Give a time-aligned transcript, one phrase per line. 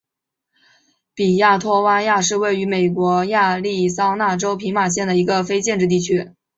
[1.13, 6.33] 比亚托瓦亚是位于美国亚利桑那州皮马县的一个非建制地区。